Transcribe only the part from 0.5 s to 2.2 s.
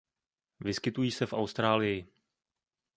Vyskytují se v Austrálii.